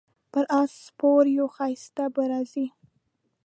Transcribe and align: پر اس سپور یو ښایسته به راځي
پر 0.31 0.45
اس 0.59 0.71
سپور 0.85 1.23
یو 1.37 1.47
ښایسته 1.55 2.03
به 2.13 2.23
راځي 2.31 2.67